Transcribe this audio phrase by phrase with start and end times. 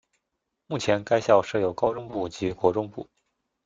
[0.65, 3.07] 目前该校设有高中部及国中部。